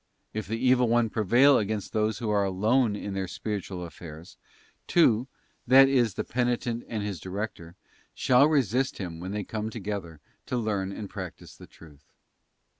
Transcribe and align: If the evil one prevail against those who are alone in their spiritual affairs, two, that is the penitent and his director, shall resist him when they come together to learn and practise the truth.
If 0.33 0.47
the 0.47 0.57
evil 0.57 0.87
one 0.89 1.11
prevail 1.11 1.59
against 1.59 1.93
those 1.93 2.17
who 2.17 2.31
are 2.31 2.43
alone 2.43 2.95
in 2.95 3.13
their 3.13 3.27
spiritual 3.27 3.85
affairs, 3.85 4.35
two, 4.87 5.27
that 5.67 5.87
is 5.87 6.15
the 6.15 6.23
penitent 6.23 6.83
and 6.87 7.03
his 7.03 7.19
director, 7.19 7.75
shall 8.15 8.47
resist 8.47 8.97
him 8.97 9.19
when 9.19 9.29
they 9.31 9.43
come 9.43 9.69
together 9.69 10.19
to 10.47 10.57
learn 10.57 10.91
and 10.91 11.07
practise 11.07 11.55
the 11.55 11.67
truth. 11.67 12.07